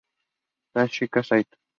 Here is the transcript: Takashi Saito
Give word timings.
Takashi 0.73 1.07
Saito 1.21 1.57